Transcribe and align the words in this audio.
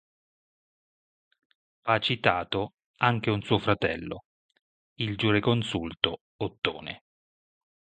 Va 1.83 1.99
citato 1.99 2.71
anche 3.03 3.29
un 3.29 3.43
suo 3.43 3.59
fratello, 3.59 4.23
il 4.95 5.15
giureconsulto 5.15 6.21
Ottone. 6.37 7.03